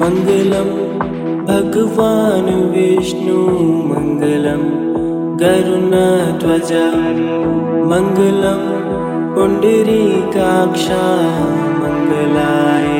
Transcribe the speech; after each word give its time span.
मङ्गलं 0.00 0.70
भगवान् 1.48 2.50
विष्णु 2.72 3.40
मङ्गलं 3.90 4.62
गरुणाध्वज 5.42 6.72
मङ्गलं 7.90 8.62
पुण्डरीकाक्षा 9.34 11.04
मङ्गलाय। 11.82 12.99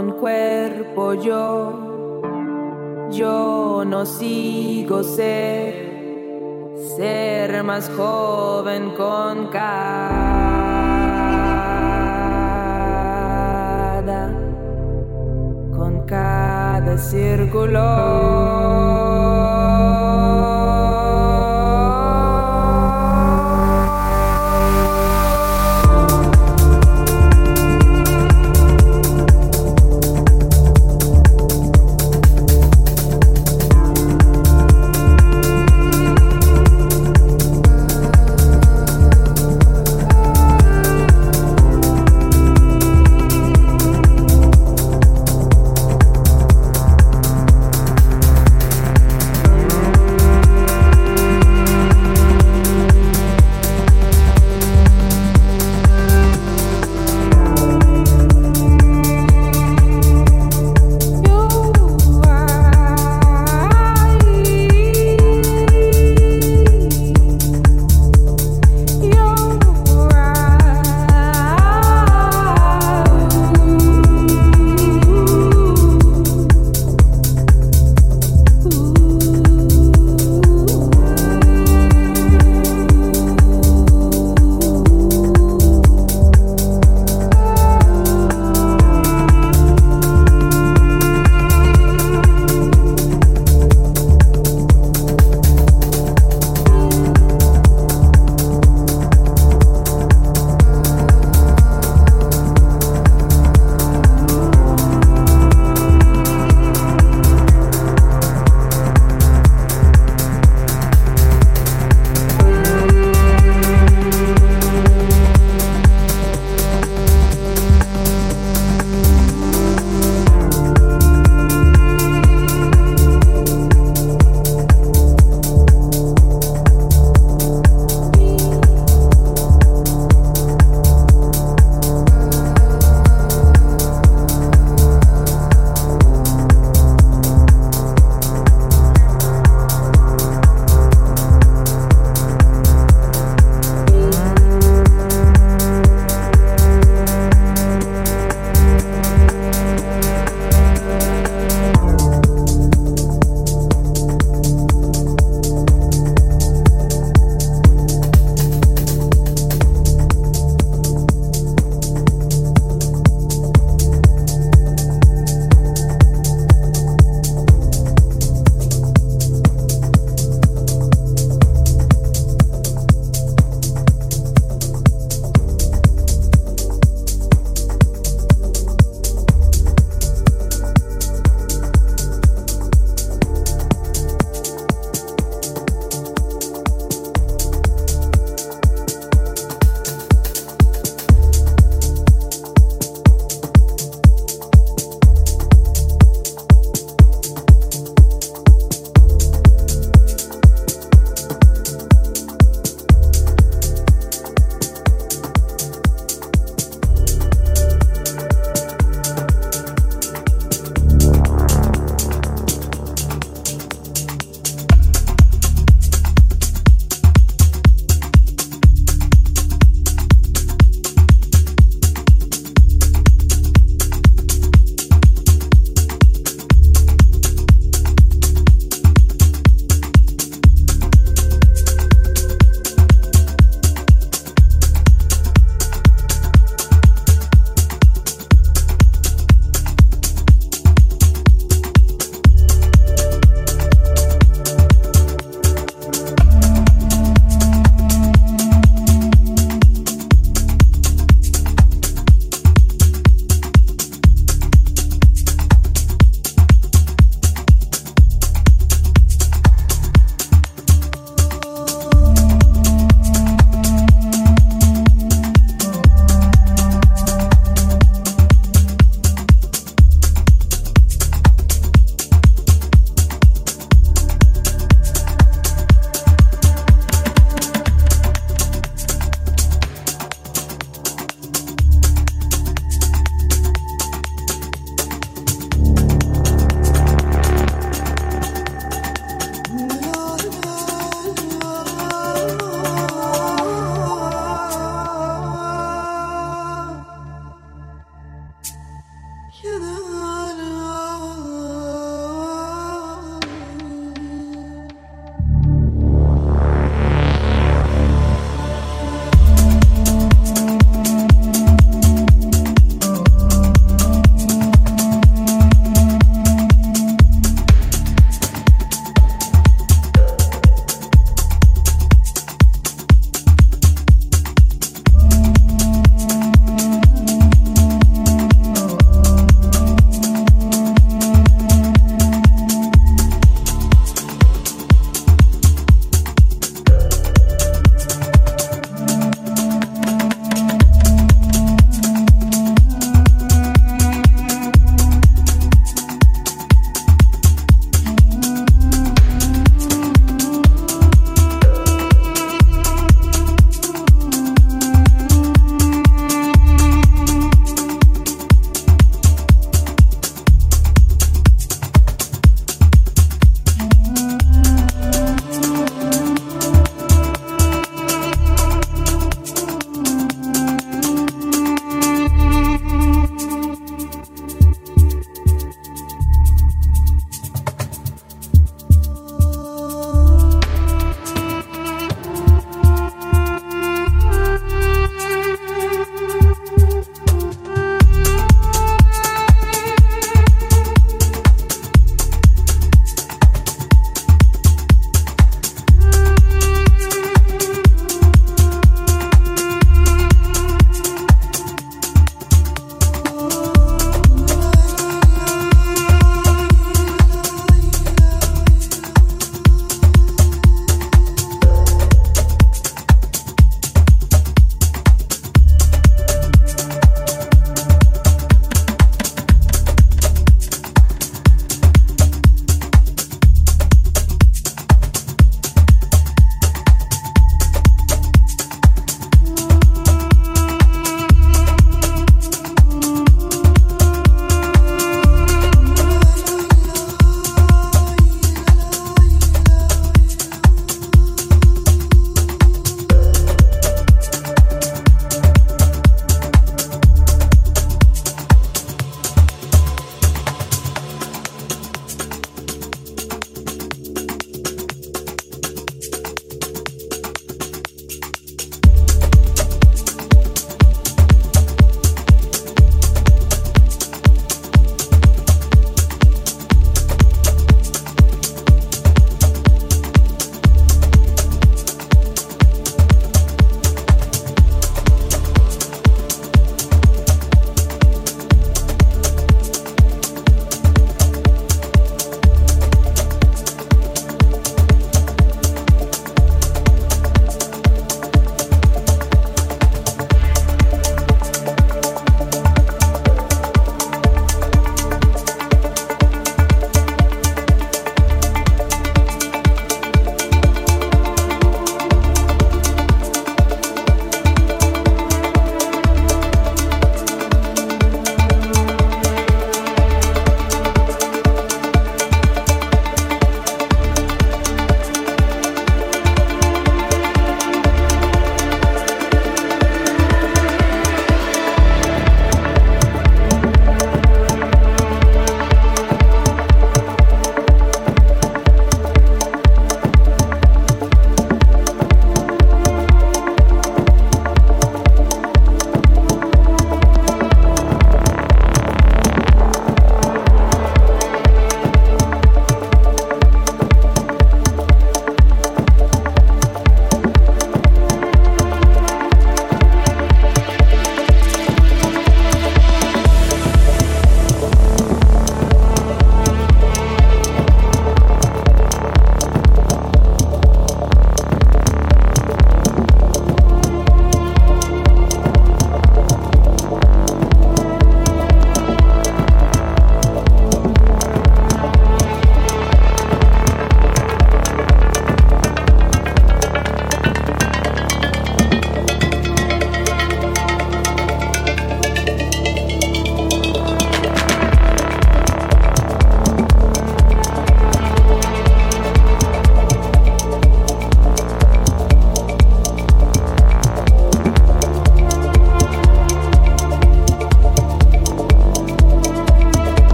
Tengo 0.00 1.14
yo. 1.14 3.10
Yo 3.10 3.84
no 3.86 4.06
sigo 4.06 5.02
ser, 5.02 5.74
ser 6.96 7.62
más 7.64 7.90
joven 7.96 8.94
con 8.96 9.48
cada, 9.48 9.90
con 15.76 16.06
cada 16.06 16.96
círculo. 16.96 17.80